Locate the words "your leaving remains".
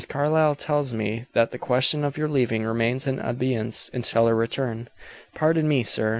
2.17-3.05